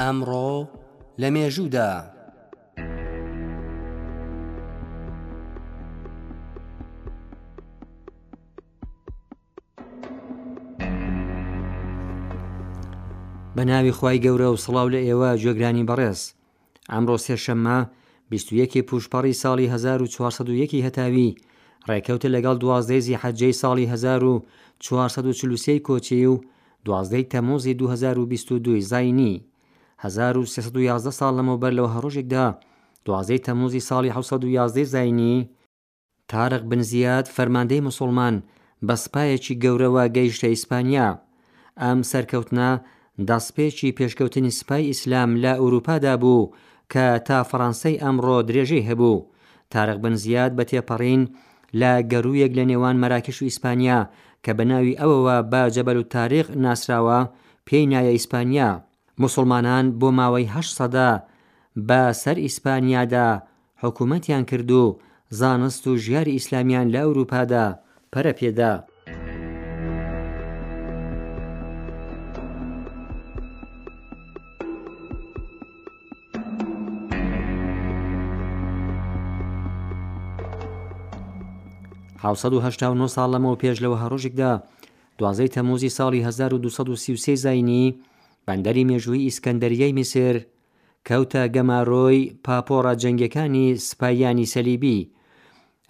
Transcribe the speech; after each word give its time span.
ئەمڕۆ 0.00 0.52
لە 1.20 1.28
مێژوودا 1.34 1.90
بە 1.92 2.04
ناوی 13.68 13.92
خی 13.98 14.16
گەورە 14.24 14.48
و 14.50 14.60
سڵاو 14.64 14.88
لە 14.94 15.00
ئێوە 15.06 15.30
جێگرانی 15.42 15.88
بەڕێز 15.88 16.20
ئەمڕۆ 16.92 17.16
سێشەممە 17.26 17.78
21 18.32 18.74
پوشپەڕی 18.88 19.38
ساڵی 19.42 19.66
1940 19.68 20.80
هەتاوی 20.86 21.36
ڕێکەوتە 21.88 22.28
لەگەڵ 22.34 22.56
دوازدەیزی 22.62 23.20
حەجەی 23.22 23.58
ساڵی 23.62 23.86
1940 23.90 25.78
کۆچی 25.86 26.26
و 26.32 26.34
دوازدەی 26.86 27.28
تەمۆزی 27.32 27.74
2022 27.74 28.80
زاینی 28.90 29.34
1970 30.04 31.12
ساڵ 31.18 31.30
لەمەوبەر 31.38 31.72
لەوە 31.78 31.90
هەڕۆژێکدا 31.94 32.46
دوازەی 33.06 33.44
تەموزی 33.46 33.86
ساڵی 33.88 34.10
1970 34.16 34.82
زینی 34.94 35.36
تارق 36.30 36.62
بنزیات 36.70 37.26
فەرماندەی 37.36 37.84
مسلمان 37.88 38.34
بەسپایەکی 38.86 39.58
گەورەوە 39.64 40.04
گەیشتە 40.16 40.48
ئیسپانیا 40.54 41.08
ئەم 41.82 41.98
سەرکەوتنا 42.10 42.70
دەستپێکی 43.28 43.94
پێشکەوتنی 43.98 44.56
سپای 44.60 44.82
ئیسلام 44.90 45.30
لە 45.44 45.52
ئوروپادا 45.62 46.14
بوو 46.22 46.50
کە 46.92 47.04
تا 47.26 47.38
فەڕەنسەی 47.50 48.00
ئەمڕۆ 48.02 48.36
درێژەی 48.48 48.86
هەبوو 48.88 49.18
تارق 49.72 49.98
بنزیات 50.04 50.52
بە 50.58 50.64
تێپەڕین 50.70 51.22
لە 51.80 51.92
گەرویەک 52.12 52.52
لە 52.58 52.64
نێوان 52.70 52.96
مەراکش 53.02 53.36
و 53.42 53.48
ئیسپانیا 53.48 54.00
کە 54.44 54.50
بە 54.58 54.64
ناوی 54.70 54.98
ئەوەوە 55.00 55.36
بە 55.50 55.62
جەبەر 55.74 55.96
و 56.00 56.08
تاریخ 56.16 56.46
ناسراوە 56.64 57.20
پێی 57.66 57.86
نایە 57.92 58.12
ئیسپانیا 58.16 58.70
مسلمانان 59.24 59.84
بۆ 60.00 60.08
ماوەی 60.18 60.50
هە 60.54 60.62
سەدا 60.78 61.10
بە 61.88 62.00
سەر 62.22 62.36
ئیسپانیادا 62.46 63.28
حکوومەتیان 63.82 64.44
کرد 64.50 64.70
و 64.80 64.82
زانست 65.38 65.82
و 65.86 65.90
ژیاری 66.04 66.32
ئیسلامیان 66.38 66.86
لە 66.94 67.00
ئەوروپادا 67.04 67.64
پەرە 68.12 68.32
پێدا. 68.38 68.74
ساڵ 83.16 83.30
لەمەەوە 83.34 83.56
پێش 83.62 83.76
لەوە 83.84 83.96
هەڕۆژێکدا 84.02 84.52
دوازەی 85.18 85.52
تەمۆزی 85.54 85.94
ساڵی 85.98 86.20
1233 86.26 87.34
زینی 87.44 87.86
بەندەری 88.46 88.86
مێژووی 88.90 89.24
ئیسکەندەریەی 89.26 89.96
میسر 89.98 90.36
کەوتە 91.08 91.42
گەماڕۆی 91.54 92.20
پاپۆڕە 92.44 92.92
جەنگەکانی 93.02 93.66
سپایانی 93.88 94.50
سەلیبی 94.54 95.08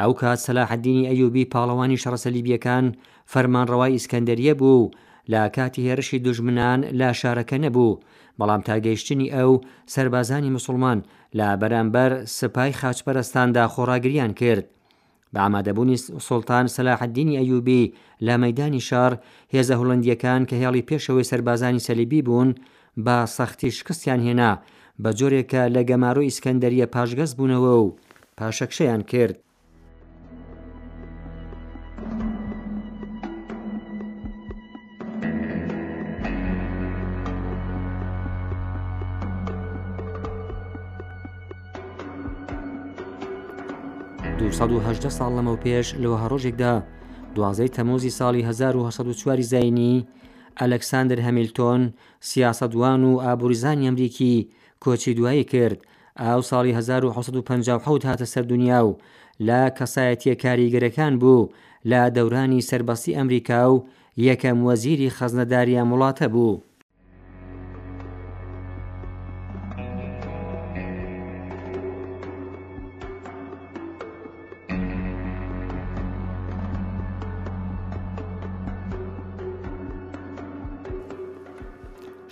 ئەو 0.00 0.12
کات 0.20 0.38
سەلاحدینی 0.46 1.08
ئەیوبی 1.10 1.50
پاڵەوانی 1.52 2.00
شەڕسەلیبیەکان 2.02 2.84
فەرمانڕەوای 3.32 3.94
ئیسکەندەریە 3.94 4.54
بوو 4.60 4.90
لا 5.32 5.42
کاتی 5.56 5.84
هێرشی 5.86 6.22
دژمنان 6.26 6.80
لا 7.00 7.10
شارەکە 7.20 7.56
نەبوو 7.64 7.98
بەڵام 8.38 8.62
تاگەیشتنی 8.68 9.32
ئەو 9.36 9.52
سربازانی 9.94 10.54
مسلمان 10.56 10.98
لا 11.38 11.48
بەرامبەر 11.60 12.10
سپای 12.38 12.70
خاچپەرستاندا 12.80 13.64
خۆراگریان 13.74 14.32
کرد 14.40 14.66
بە 15.34 15.38
ئامادەبوونی 15.44 16.00
سڵتان 16.28 16.64
سەلاحددینی 16.76 17.38
ئەیوبی 17.40 17.82
لە 18.26 18.34
مەدانی 18.42 18.82
شار 18.88 19.12
هێزە 19.54 19.74
هوڵندیەکان 19.80 20.42
کە 20.48 20.54
هێڵی 20.62 20.86
پێشەوەی 20.88 21.28
سربازانی 21.30 21.84
سەلیبی 21.86 22.24
بوون 22.26 22.50
بە 23.04 23.16
سەختی 23.36 23.74
شکستیان 23.78 24.20
هێنا 24.26 24.52
بە 25.02 25.10
جۆرێکە 25.18 25.62
لە 25.74 25.82
گەمارۆ 25.88 26.22
ئیسکەندەریە 26.26 26.86
پاشگەز 26.94 27.30
بوونەوە 27.38 27.72
و 27.84 27.96
پاشەکشەیان 28.38 29.02
کرد 29.10 29.36
1970 44.42 45.10
ساڵ 45.18 45.30
لەمە 45.36 45.50
و 45.52 45.60
پێش 45.64 45.86
لەوە 46.02 46.16
هەڕۆژێکدا 46.22 46.74
دوازەی 47.36 47.72
تەمۆزی 47.76 48.14
ساڵی 48.18 48.42
1940 48.48 49.42
زینی 49.52 50.06
ئەلەکساندر 50.60 51.18
هەمیلتۆن 51.26 51.80
سیاسەدوان 52.30 53.00
و 53.08 53.20
ئابوریزانی 53.24 53.86
ئەمریکی 53.88 54.48
کۆچی 54.84 55.12
دوایی 55.18 55.44
کرد 55.52 55.78
ئاو 56.20 56.40
ساڵی 56.50 56.72
1950 56.74 57.80
هاتە 57.88 58.26
سەر 58.32 58.42
دنیا 58.52 58.80
و 58.88 58.98
لا 59.46 59.64
کەسایەتیە 59.78 60.34
کاریگەرەکان 60.44 61.12
بوو 61.22 61.50
لا 61.90 62.02
دەورانی 62.16 62.62
سربەستی 62.70 63.16
ئەمریکا 63.18 63.62
و 63.72 63.76
یەکەم 64.28 64.58
وەزیری 64.66 65.14
خەزنەداریە 65.18 65.82
وڵاتە 65.90 66.26
بوو. 66.34 66.56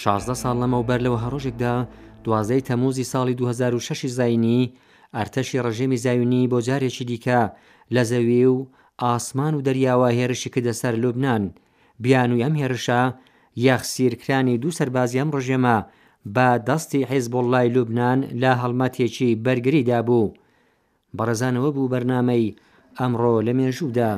16 0.00 0.34
ساڵ 0.42 0.54
لەمەوبەر 0.62 1.00
لەوە 1.06 1.18
هەڕۆژێکدا 1.24 1.74
دوازەی 2.24 2.66
تەموزی 2.68 3.08
ساڵی 3.12 3.34
2006 3.40 4.06
زینی 4.18 4.62
ئەرتەشی 5.16 5.62
ڕژێمی 5.66 5.98
زایونی 6.04 6.48
بۆ 6.50 6.58
جارێکی 6.68 7.04
دیکە 7.10 7.40
لە 7.94 8.02
زەوی 8.10 8.44
و 8.54 8.58
ئاسمان 9.02 9.54
و 9.54 9.64
دەریاوە 9.66 10.08
هێرشی 10.18 10.52
کردە 10.54 10.74
سەر 10.80 10.94
لوبنان 11.02 11.44
بیان 12.02 12.30
و 12.32 12.40
ئەم 12.42 12.54
هێرشە 12.62 13.00
یەخسیرکرانی 13.66 14.56
دوو 14.62 14.76
سەربازیان 14.78 15.28
ڕژێمە 15.36 15.78
بە 16.34 16.46
دەستی 16.68 17.06
حیزبۆڵای 17.10 17.72
لوبنان 17.74 18.18
لە 18.42 18.52
هەڵمەتێکی 18.60 19.30
بەرگریدا 19.44 19.98
بوو 20.08 20.34
بەڕزانەوە 21.16 21.70
بوو 21.74 21.90
بەرنامەی 21.92 22.54
ئەمڕۆ 22.98 23.34
لە 23.46 23.52
مێژوودا. 23.58 24.12